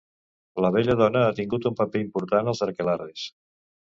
[0.65, 3.27] La belladona ha tingut un paper important als aquelarres.